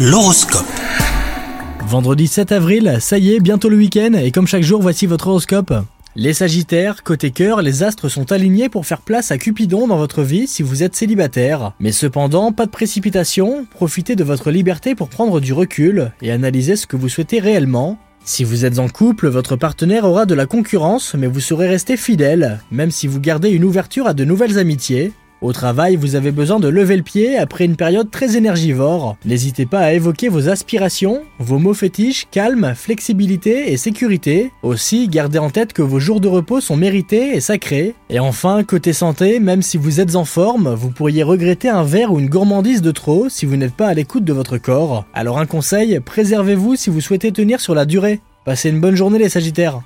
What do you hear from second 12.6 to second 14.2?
de précipitation, profitez